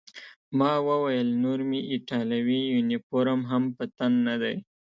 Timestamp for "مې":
1.69-1.79